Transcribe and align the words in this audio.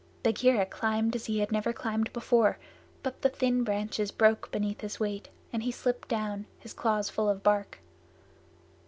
Bagheera 0.23 0.65
climbed 0.65 1.15
as 1.15 1.25
he 1.27 1.37
had 1.41 1.51
never 1.51 1.71
climbed 1.71 2.11
before, 2.11 2.57
but 3.03 3.21
the 3.21 3.29
thin 3.29 3.63
branches 3.63 4.09
broke 4.09 4.49
beneath 4.51 4.81
his 4.81 4.99
weight, 4.99 5.29
and 5.53 5.61
he 5.61 5.69
slipped 5.71 6.07
down, 6.07 6.47
his 6.57 6.73
claws 6.73 7.07
full 7.11 7.29
of 7.29 7.43
bark. 7.43 7.77